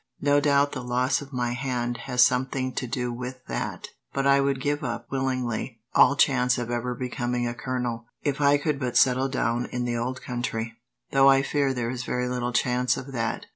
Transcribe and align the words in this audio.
No 0.19 0.39
doubt 0.39 0.71
the 0.71 0.81
loss 0.81 1.21
of 1.21 1.31
my 1.31 1.51
hand 1.51 1.97
has 2.07 2.23
something 2.23 2.73
to 2.73 2.87
do 2.87 3.13
with 3.13 3.45
that, 3.45 3.89
but 4.11 4.25
I 4.25 4.41
would 4.41 4.59
give 4.59 4.83
up, 4.83 5.05
willingly, 5.11 5.77
all 5.93 6.15
chance 6.15 6.57
of 6.57 6.71
ever 6.71 6.95
becoming 6.95 7.47
a 7.47 7.53
colonel, 7.53 8.07
if 8.23 8.41
I 8.41 8.57
could 8.57 8.79
but 8.79 8.97
settle 8.97 9.29
down 9.29 9.67
in 9.67 9.85
the 9.85 9.97
old 9.97 10.19
country, 10.19 10.73
though 11.11 11.29
I 11.29 11.43
fear 11.43 11.71
there 11.71 11.91
is 11.91 12.03
very 12.03 12.27
little 12.27 12.51
chance 12.51 12.97
of 12.97 13.11
that." 13.11 13.45